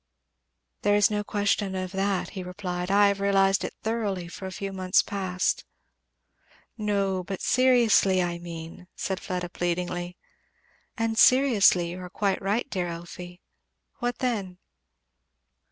[0.81, 2.89] "There is no question of that," he replied.
[2.89, 5.63] "I have realized it thoroughly for a few months past."
[6.75, 10.17] "No, but seriously, I mean," said Fleda pleadingly.
[10.97, 13.41] "And seriously you are quite right, dear Elfie.
[13.99, 14.57] What then?"